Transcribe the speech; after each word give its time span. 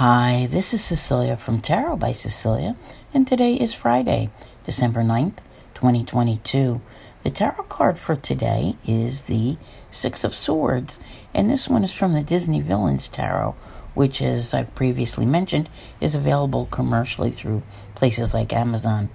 Hi, 0.00 0.48
this 0.50 0.72
is 0.72 0.82
Cecilia 0.82 1.36
from 1.36 1.60
Tarot 1.60 1.96
by 1.96 2.12
Cecilia, 2.12 2.74
and 3.12 3.26
today 3.28 3.56
is 3.56 3.74
Friday, 3.74 4.30
December 4.64 5.02
9th, 5.02 5.40
2022. 5.74 6.80
The 7.22 7.30
tarot 7.30 7.64
card 7.64 7.98
for 7.98 8.16
today 8.16 8.76
is 8.86 9.24
the 9.24 9.58
Six 9.90 10.24
of 10.24 10.34
Swords, 10.34 10.98
and 11.34 11.50
this 11.50 11.68
one 11.68 11.84
is 11.84 11.92
from 11.92 12.14
the 12.14 12.22
Disney 12.22 12.62
Villains 12.62 13.10
Tarot, 13.10 13.54
which, 13.92 14.22
as 14.22 14.54
I've 14.54 14.74
previously 14.74 15.26
mentioned, 15.26 15.68
is 16.00 16.14
available 16.14 16.64
commercially 16.70 17.30
through 17.30 17.62
places 17.94 18.32
like 18.32 18.54
Amazon. 18.54 19.10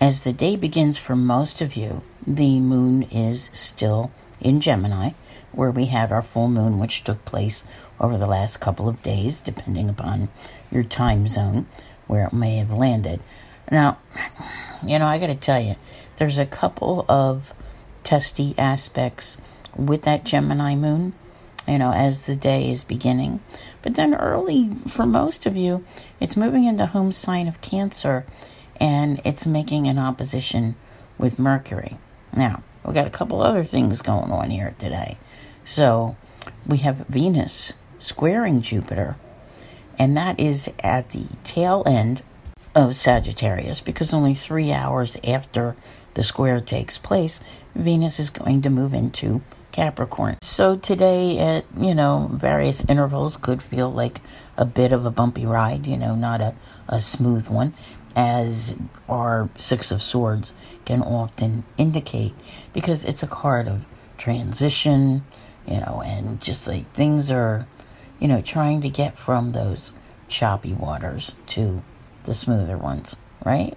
As 0.00 0.20
the 0.20 0.32
day 0.32 0.54
begins 0.54 0.96
for 0.96 1.16
most 1.16 1.60
of 1.60 1.74
you, 1.74 2.02
the 2.24 2.60
moon 2.60 3.02
is 3.10 3.50
still 3.52 4.12
in 4.40 4.60
Gemini, 4.60 5.10
where 5.52 5.70
we 5.70 5.86
had 5.86 6.12
our 6.12 6.22
full 6.22 6.48
moon, 6.48 6.78
which 6.78 7.04
took 7.04 7.24
place 7.24 7.64
over 7.98 8.16
the 8.16 8.26
last 8.26 8.60
couple 8.60 8.88
of 8.88 9.02
days, 9.02 9.40
depending 9.40 9.88
upon 9.88 10.28
your 10.70 10.84
time 10.84 11.26
zone 11.26 11.66
where 12.06 12.26
it 12.26 12.32
may 12.32 12.56
have 12.56 12.72
landed. 12.72 13.20
Now, 13.70 13.98
you 14.84 14.98
know, 14.98 15.06
I 15.06 15.18
got 15.18 15.28
to 15.28 15.34
tell 15.34 15.60
you, 15.60 15.76
there's 16.16 16.38
a 16.38 16.46
couple 16.46 17.04
of 17.08 17.54
testy 18.02 18.54
aspects 18.58 19.36
with 19.76 20.02
that 20.02 20.24
Gemini 20.24 20.74
moon, 20.74 21.12
you 21.68 21.78
know, 21.78 21.92
as 21.92 22.22
the 22.22 22.36
day 22.36 22.70
is 22.70 22.82
beginning. 22.84 23.40
But 23.82 23.94
then 23.94 24.14
early, 24.14 24.70
for 24.88 25.06
most 25.06 25.46
of 25.46 25.56
you, 25.56 25.84
it's 26.18 26.36
moving 26.36 26.64
into 26.64 26.86
home 26.86 27.12
sign 27.12 27.46
of 27.46 27.60
Cancer 27.60 28.26
and 28.76 29.20
it's 29.24 29.46
making 29.46 29.86
an 29.86 29.98
opposition 29.98 30.74
with 31.18 31.38
Mercury. 31.38 31.98
Now, 32.34 32.62
we 32.84 32.94
got 32.94 33.06
a 33.06 33.10
couple 33.10 33.42
other 33.42 33.64
things 33.64 34.02
going 34.02 34.30
on 34.30 34.50
here 34.50 34.74
today. 34.78 35.18
So, 35.64 36.16
we 36.66 36.78
have 36.78 37.06
Venus 37.08 37.74
squaring 37.98 38.62
Jupiter, 38.62 39.16
and 39.98 40.16
that 40.16 40.40
is 40.40 40.70
at 40.80 41.10
the 41.10 41.26
tail 41.44 41.82
end 41.86 42.22
of 42.74 42.96
Sagittarius 42.96 43.80
because 43.80 44.14
only 44.14 44.34
three 44.34 44.72
hours 44.72 45.16
after 45.24 45.76
the 46.14 46.24
square 46.24 46.60
takes 46.60 46.98
place, 46.98 47.40
Venus 47.74 48.18
is 48.18 48.30
going 48.30 48.62
to 48.62 48.70
move 48.70 48.94
into 48.94 49.42
Capricorn. 49.72 50.36
So 50.42 50.76
today, 50.76 51.38
at 51.38 51.64
you 51.78 51.94
know 51.94 52.28
various 52.32 52.84
intervals, 52.86 53.36
could 53.36 53.62
feel 53.62 53.90
like 53.90 54.20
a 54.56 54.64
bit 54.64 54.92
of 54.92 55.06
a 55.06 55.10
bumpy 55.10 55.46
ride. 55.46 55.86
You 55.86 55.96
know, 55.96 56.14
not 56.14 56.40
a 56.40 56.54
a 56.88 57.00
smooth 57.00 57.48
one, 57.48 57.74
as 58.16 58.76
our 59.08 59.48
Six 59.56 59.90
of 59.90 60.02
Swords 60.02 60.52
can 60.84 61.02
often 61.02 61.64
indicate, 61.76 62.34
because 62.72 63.04
it's 63.04 63.22
a 63.22 63.28
card 63.28 63.68
of 63.68 63.84
transition. 64.18 65.24
You 65.66 65.80
know, 65.80 66.02
and 66.04 66.40
just 66.40 66.66
like 66.66 66.90
things 66.92 67.30
are 67.30 67.66
you 68.20 68.28
know, 68.28 68.42
trying 68.42 68.82
to 68.82 68.90
get 68.90 69.16
from 69.16 69.50
those 69.50 69.92
choppy 70.28 70.74
waters 70.74 71.34
to 71.48 71.82
the 72.24 72.34
smoother 72.34 72.76
ones, 72.76 73.16
right? 73.44 73.74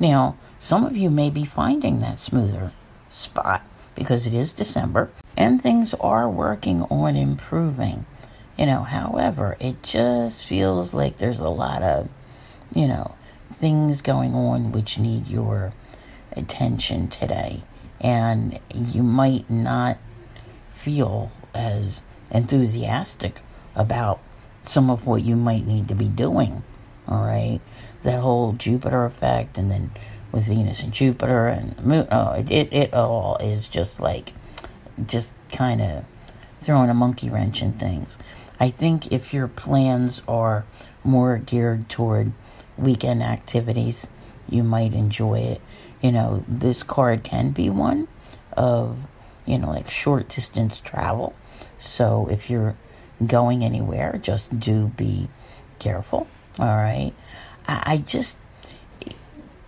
Now, 0.00 0.36
some 0.58 0.84
of 0.84 0.96
you 0.96 1.10
may 1.10 1.30
be 1.30 1.44
finding 1.44 2.00
that 2.00 2.18
smoother 2.18 2.72
spot 3.10 3.62
because 3.94 4.26
it 4.26 4.34
is 4.34 4.52
December 4.52 5.10
and 5.36 5.60
things 5.60 5.94
are 5.94 6.28
working 6.28 6.82
on 6.84 7.14
improving. 7.14 8.06
You 8.58 8.66
know, 8.66 8.82
however, 8.82 9.56
it 9.60 9.82
just 9.82 10.44
feels 10.44 10.94
like 10.94 11.18
there's 11.18 11.38
a 11.38 11.48
lot 11.48 11.82
of, 11.82 12.08
you 12.74 12.88
know, 12.88 13.14
things 13.52 14.00
going 14.00 14.34
on 14.34 14.72
which 14.72 14.98
need 14.98 15.28
your 15.28 15.72
attention 16.32 17.08
today. 17.08 17.62
And 18.00 18.58
you 18.74 19.02
might 19.02 19.48
not 19.48 19.98
feel 20.70 21.30
as 21.54 22.02
enthusiastic 22.30 23.40
about 23.74 24.20
some 24.64 24.90
of 24.90 25.06
what 25.06 25.22
you 25.22 25.36
might 25.36 25.66
need 25.66 25.88
to 25.88 25.94
be 25.94 26.08
doing. 26.08 26.62
All 27.06 27.24
right, 27.24 27.60
that 28.02 28.20
whole 28.20 28.52
Jupiter 28.52 29.04
effect, 29.04 29.58
and 29.58 29.70
then 29.70 29.90
with 30.30 30.46
Venus 30.46 30.82
and 30.82 30.92
Jupiter 30.92 31.46
and 31.46 31.78
Moon. 31.84 32.06
Oh, 32.10 32.32
it 32.32 32.50
it, 32.50 32.72
it 32.72 32.94
all 32.94 33.36
is 33.38 33.68
just 33.68 34.00
like 34.00 34.32
just 35.06 35.32
kind 35.50 35.80
of 35.80 36.04
throwing 36.60 36.90
a 36.90 36.94
monkey 36.94 37.28
wrench 37.28 37.60
in 37.60 37.72
things. 37.72 38.18
I 38.58 38.70
think 38.70 39.12
if 39.12 39.34
your 39.34 39.48
plans 39.48 40.22
are 40.28 40.64
more 41.04 41.38
geared 41.38 41.88
toward 41.88 42.32
weekend 42.82 43.22
activities, 43.22 44.06
you 44.48 44.62
might 44.62 44.92
enjoy 44.92 45.38
it. 45.38 45.60
You 46.00 46.12
know, 46.12 46.44
this 46.48 46.82
card 46.82 47.22
can 47.22 47.52
be 47.52 47.70
one 47.70 48.08
of, 48.56 48.98
you 49.46 49.58
know, 49.58 49.68
like 49.68 49.88
short 49.88 50.28
distance 50.28 50.80
travel. 50.80 51.34
So 51.78 52.28
if 52.30 52.50
you're 52.50 52.76
going 53.26 53.64
anywhere. 53.64 54.18
Just 54.22 54.58
do 54.58 54.88
be 54.88 55.28
careful. 55.78 56.26
All 56.58 56.66
right. 56.66 57.12
I, 57.66 57.82
I 57.86 57.96
just, 57.98 58.36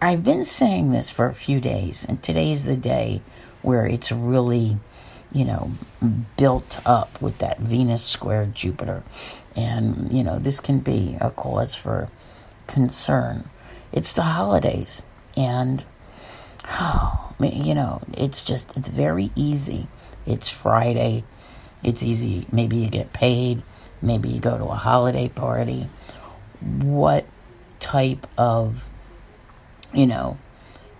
I've 0.00 0.24
been 0.24 0.44
saying 0.44 0.90
this 0.90 1.10
for 1.10 1.26
a 1.26 1.34
few 1.34 1.60
days, 1.60 2.04
and 2.08 2.22
today's 2.22 2.64
the 2.64 2.76
day 2.76 3.22
where 3.62 3.86
it's 3.86 4.10
really, 4.10 4.78
you 5.32 5.44
know, 5.44 5.72
built 6.36 6.80
up 6.86 7.20
with 7.20 7.38
that 7.38 7.58
Venus 7.58 8.02
square 8.02 8.46
Jupiter. 8.46 9.02
And, 9.56 10.12
you 10.12 10.22
know, 10.22 10.38
this 10.38 10.60
can 10.60 10.78
be 10.78 11.16
a 11.20 11.30
cause 11.30 11.74
for 11.74 12.08
concern. 12.72 13.48
It's 13.92 14.12
the 14.12 14.22
holidays. 14.22 15.04
And, 15.36 15.84
oh, 16.68 17.34
you 17.40 17.74
know, 17.74 18.02
it's 18.12 18.42
just, 18.42 18.76
it's 18.76 18.88
very 18.88 19.30
easy. 19.34 19.88
It's 20.26 20.48
Friday 20.48 21.24
it's 21.82 22.02
easy. 22.02 22.46
Maybe 22.52 22.76
you 22.76 22.90
get 22.90 23.12
paid. 23.12 23.62
Maybe 24.02 24.28
you 24.28 24.40
go 24.40 24.56
to 24.56 24.64
a 24.64 24.74
holiday 24.74 25.28
party. 25.28 25.88
What 26.60 27.26
type 27.78 28.26
of, 28.36 28.88
you 29.94 30.06
know, 30.06 30.38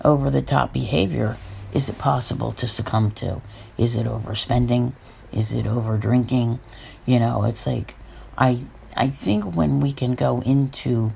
over 0.03 0.31
the 0.31 0.43
top 0.43 0.73
behavior 0.73 1.37
is 1.75 1.89
it 1.89 1.99
possible 1.99 2.53
to 2.53 2.67
succumb 2.67 3.11
to? 3.13 3.43
Is 3.77 3.95
it 3.95 4.07
overspending? 4.07 4.95
Is 5.33 5.53
it 5.53 5.67
over 5.67 5.99
drinking? 5.99 6.61
You 7.07 7.21
know, 7.21 7.45
it's 7.45 7.67
like 7.67 7.95
I 8.37 8.65
I 8.97 9.09
think 9.09 9.55
when 9.55 9.81
we 9.81 9.93
can 9.93 10.15
go 10.15 10.41
into 10.41 11.13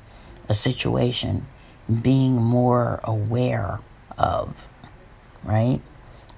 a 0.49 0.55
situation 0.55 1.47
being 2.03 2.35
more 2.35 3.01
aware 3.05 3.81
of, 4.17 4.69
right? 5.43 5.81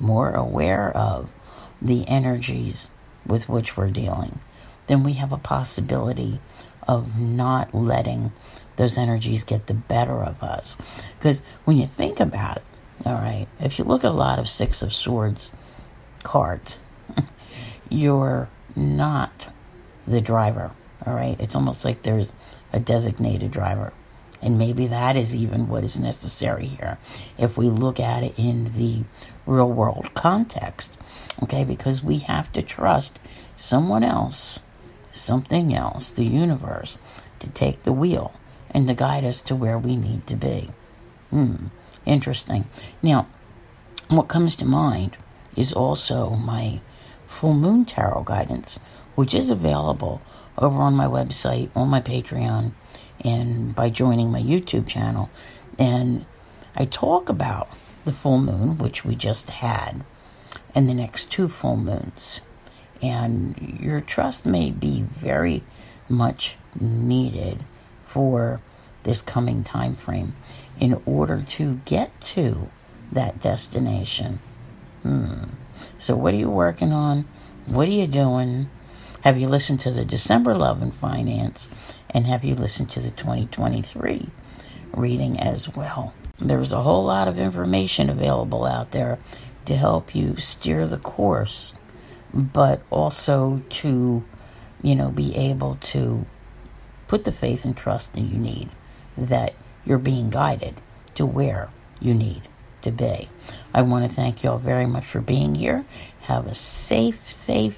More 0.00 0.32
aware 0.32 0.94
of 0.96 1.32
the 1.80 2.06
energies 2.08 2.90
with 3.26 3.48
which 3.48 3.76
we're 3.76 3.90
dealing, 3.90 4.40
then 4.86 5.02
we 5.02 5.14
have 5.14 5.32
a 5.32 5.38
possibility 5.38 6.40
of 6.86 7.18
not 7.18 7.74
letting 7.74 8.32
those 8.76 8.98
energies 8.98 9.42
get 9.42 9.66
the 9.66 9.74
better 9.74 10.22
of 10.22 10.42
us. 10.42 10.76
Because 11.18 11.42
when 11.64 11.76
you 11.76 11.86
think 11.86 12.20
about 12.20 12.58
it, 12.58 12.62
all 13.04 13.14
right, 13.14 13.46
if 13.60 13.78
you 13.78 13.84
look 13.84 14.04
at 14.04 14.10
a 14.10 14.14
lot 14.14 14.38
of 14.38 14.48
Six 14.48 14.82
of 14.82 14.92
Swords 14.92 15.50
cards, 16.22 16.78
you're 17.88 18.48
not 18.74 19.48
the 20.06 20.20
driver, 20.20 20.72
all 21.04 21.14
right? 21.14 21.36
It's 21.40 21.54
almost 21.54 21.84
like 21.84 22.02
there's 22.02 22.32
a 22.72 22.80
designated 22.80 23.50
driver. 23.50 23.92
And 24.42 24.58
maybe 24.58 24.86
that 24.88 25.16
is 25.16 25.34
even 25.34 25.68
what 25.68 25.84
is 25.84 25.98
necessary 25.98 26.66
here 26.66 26.98
if 27.38 27.56
we 27.56 27.68
look 27.68 27.98
at 27.98 28.22
it 28.22 28.34
in 28.36 28.72
the 28.72 29.04
real 29.46 29.70
world 29.70 30.10
context. 30.14 30.96
Okay, 31.42 31.64
because 31.64 32.02
we 32.02 32.18
have 32.18 32.52
to 32.52 32.62
trust 32.62 33.18
someone 33.56 34.04
else, 34.04 34.60
something 35.10 35.74
else, 35.74 36.10
the 36.10 36.24
universe, 36.24 36.98
to 37.38 37.48
take 37.48 37.82
the 37.82 37.92
wheel 37.92 38.34
and 38.70 38.86
to 38.88 38.94
guide 38.94 39.24
us 39.24 39.40
to 39.42 39.56
where 39.56 39.78
we 39.78 39.96
need 39.96 40.26
to 40.26 40.36
be. 40.36 40.70
Hmm, 41.30 41.66
interesting. 42.04 42.66
Now, 43.02 43.26
what 44.08 44.28
comes 44.28 44.54
to 44.56 44.64
mind 44.64 45.16
is 45.56 45.72
also 45.72 46.30
my 46.30 46.80
full 47.26 47.54
moon 47.54 47.84
tarot 47.84 48.24
guidance, 48.24 48.78
which 49.14 49.34
is 49.34 49.50
available 49.50 50.20
over 50.58 50.80
on 50.80 50.94
my 50.94 51.06
website, 51.06 51.70
on 51.74 51.88
my 51.88 52.00
Patreon, 52.00 52.72
and 53.20 53.74
by 53.74 53.90
joining 53.90 54.30
my 54.30 54.40
YouTube 54.40 54.86
channel. 54.86 55.30
And 55.78 56.26
I 56.74 56.84
talk 56.84 57.28
about 57.28 57.68
the 58.04 58.12
full 58.12 58.38
moon, 58.38 58.78
which 58.78 59.04
we 59.04 59.14
just 59.14 59.50
had, 59.50 60.04
and 60.74 60.88
the 60.88 60.94
next 60.94 61.30
two 61.30 61.48
full 61.48 61.76
moons. 61.76 62.40
And 63.02 63.78
your 63.80 64.00
trust 64.00 64.46
may 64.46 64.70
be 64.70 65.02
very 65.02 65.62
much 66.08 66.56
needed 66.78 67.64
for 68.04 68.60
this 69.02 69.20
coming 69.22 69.62
time 69.64 69.94
frame 69.94 70.34
in 70.80 71.00
order 71.04 71.42
to 71.48 71.80
get 71.84 72.20
to 72.20 72.70
that 73.12 73.40
destination. 73.40 74.40
Hmm. 75.02 75.44
So, 75.98 76.16
what 76.16 76.34
are 76.34 76.38
you 76.38 76.50
working 76.50 76.92
on? 76.92 77.26
What 77.66 77.88
are 77.88 77.92
you 77.92 78.06
doing? 78.06 78.68
Have 79.26 79.40
you 79.40 79.48
listened 79.48 79.80
to 79.80 79.90
the 79.90 80.04
December 80.04 80.54
Love 80.54 80.80
and 80.82 80.94
Finance? 80.94 81.68
And 82.10 82.28
have 82.28 82.44
you 82.44 82.54
listened 82.54 82.92
to 82.92 83.00
the 83.00 83.10
2023 83.10 84.28
reading 84.94 85.40
as 85.40 85.68
well? 85.68 86.14
There's 86.38 86.70
a 86.70 86.80
whole 86.80 87.02
lot 87.06 87.26
of 87.26 87.36
information 87.36 88.08
available 88.08 88.64
out 88.64 88.92
there 88.92 89.18
to 89.64 89.74
help 89.74 90.14
you 90.14 90.36
steer 90.36 90.86
the 90.86 90.98
course, 90.98 91.74
but 92.32 92.82
also 92.88 93.64
to, 93.68 94.24
you 94.80 94.94
know, 94.94 95.10
be 95.10 95.34
able 95.34 95.74
to 95.74 96.24
put 97.08 97.24
the 97.24 97.32
faith 97.32 97.64
and 97.64 97.76
trust 97.76 98.12
that 98.12 98.20
you 98.20 98.38
need, 98.38 98.68
that 99.18 99.54
you're 99.84 99.98
being 99.98 100.30
guided 100.30 100.80
to 101.16 101.26
where 101.26 101.70
you 101.98 102.14
need 102.14 102.42
to 102.82 102.92
be. 102.92 103.28
I 103.74 103.82
want 103.82 104.08
to 104.08 104.14
thank 104.14 104.44
you 104.44 104.50
all 104.50 104.58
very 104.58 104.86
much 104.86 105.04
for 105.04 105.20
being 105.20 105.56
here. 105.56 105.84
Have 106.20 106.46
a 106.46 106.54
safe, 106.54 107.34
safe 107.34 107.76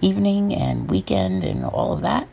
evening 0.00 0.54
and 0.54 0.90
weekend 0.90 1.44
and 1.44 1.64
all 1.64 1.92
of 1.92 2.02
that. 2.02 2.28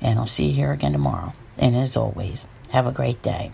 And 0.00 0.18
I'll 0.18 0.26
see 0.26 0.46
you 0.46 0.54
here 0.54 0.72
again 0.72 0.92
tomorrow. 0.92 1.32
And 1.58 1.76
as 1.76 1.96
always, 1.96 2.46
have 2.70 2.86
a 2.86 2.92
great 2.92 3.22
day. 3.22 3.52